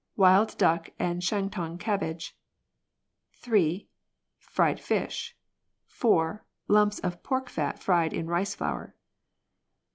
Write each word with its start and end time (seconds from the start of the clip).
Wild 0.15 0.57
duck 0.57 0.89
and 0.97 1.23
Shantung 1.23 1.77
cabbage. 1.77 2.35
3. 3.33 3.87
Fried 4.39 4.79
fish. 4.79 5.37
4. 5.85 6.43
Lumps 6.67 6.97
of 7.01 7.21
pork 7.21 7.51
fat 7.51 7.77
fried 7.77 8.11
in 8.11 8.25
rice 8.25 8.55
flour. 8.55 8.95